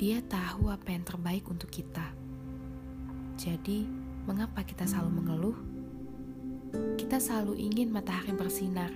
[0.00, 2.16] Dia tahu apa yang terbaik untuk kita.
[3.36, 3.84] Jadi,
[4.24, 5.58] mengapa kita selalu mengeluh?
[6.96, 8.88] Kita selalu ingin matahari bersinar,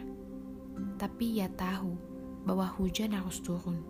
[0.96, 1.92] tapi ia tahu
[2.48, 3.84] bahwa hujan harus turun.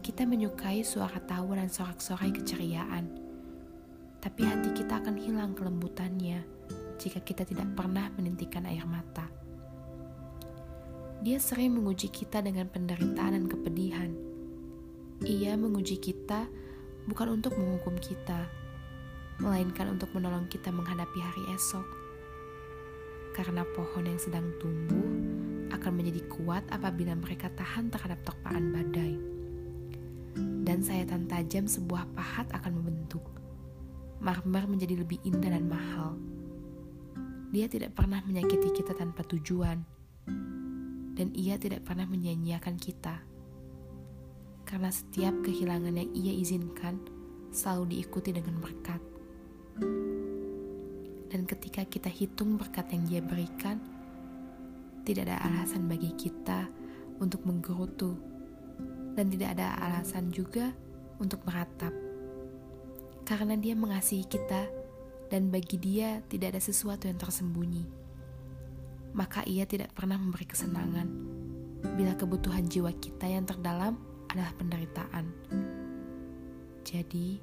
[0.00, 3.12] Kita menyukai suara tawa dan sorak-sorai keceriaan,
[4.24, 6.40] tapi hati kita akan hilang kelembutannya
[6.96, 9.28] jika kita tidak pernah menitikan air mata.
[11.20, 14.35] Dia sering menguji kita dengan penderitaan dan kepedihan
[15.24, 16.44] ia menguji kita
[17.08, 18.44] bukan untuk menghukum kita,
[19.40, 21.86] melainkan untuk menolong kita menghadapi hari esok.
[23.32, 25.08] Karena pohon yang sedang tumbuh
[25.72, 29.14] akan menjadi kuat apabila mereka tahan terhadap terpaan badai.
[30.66, 33.24] Dan sayatan tajam sebuah pahat akan membentuk.
[34.20, 36.16] Marmer menjadi lebih indah dan mahal.
[37.52, 39.80] Dia tidak pernah menyakiti kita tanpa tujuan,
[41.16, 43.35] dan ia tidak pernah menyanyiakan kita
[44.66, 46.98] karena setiap kehilangan yang ia izinkan
[47.54, 48.98] selalu diikuti dengan berkat.
[51.30, 53.78] Dan ketika kita hitung berkat yang dia berikan,
[55.06, 56.66] tidak ada alasan bagi kita
[57.22, 58.18] untuk menggerutu,
[59.14, 60.74] dan tidak ada alasan juga
[61.22, 61.94] untuk meratap.
[63.22, 64.66] Karena dia mengasihi kita,
[65.30, 67.86] dan bagi dia tidak ada sesuatu yang tersembunyi.
[69.14, 71.08] Maka ia tidak pernah memberi kesenangan
[71.96, 73.96] bila kebutuhan jiwa kita yang terdalam
[74.36, 75.24] adalah penderitaan.
[76.84, 77.40] Jadi,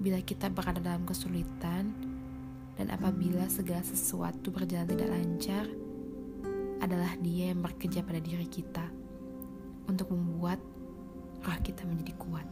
[0.00, 1.92] bila kita berada dalam kesulitan
[2.80, 5.68] dan apabila segala sesuatu berjalan tidak lancar,
[6.80, 8.88] adalah Dia yang bekerja pada diri kita
[9.92, 10.56] untuk membuat
[11.44, 12.48] roh kita menjadi kuat.